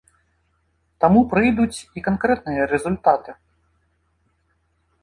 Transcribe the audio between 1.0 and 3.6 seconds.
Таму прыйдуць і канкрэтныя рэзультаты.